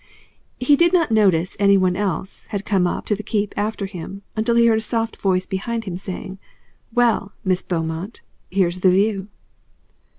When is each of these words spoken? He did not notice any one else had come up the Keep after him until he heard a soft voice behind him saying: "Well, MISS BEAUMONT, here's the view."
He 0.59 0.75
did 0.75 0.93
not 0.93 1.11
notice 1.11 1.55
any 1.59 1.77
one 1.77 1.95
else 1.95 2.47
had 2.47 2.65
come 2.65 2.87
up 2.87 3.05
the 3.05 3.21
Keep 3.21 3.53
after 3.55 3.85
him 3.85 4.23
until 4.35 4.55
he 4.55 4.65
heard 4.65 4.79
a 4.79 4.81
soft 4.81 5.17
voice 5.21 5.45
behind 5.45 5.83
him 5.85 5.95
saying: 5.95 6.39
"Well, 6.91 7.33
MISS 7.43 7.61
BEAUMONT, 7.61 8.21
here's 8.49 8.79
the 8.79 8.89
view." 8.89 9.27